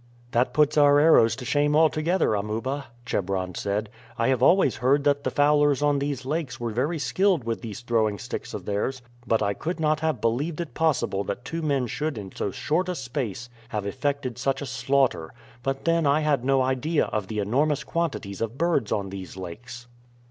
[0.31, 3.87] "That puts our arrows to shame altogether, Amuba," Chebron said.
[4.17, 7.81] "I have always heard that the fowlers on these lakes were very skilled with these
[7.81, 11.85] throwing sticks of theirs, but I could not have believed it possible that two men
[11.85, 16.43] should in so short a space have effected such a slaughter; but then I had
[16.43, 19.85] no idea of the enormous quantities of birds on these lakes."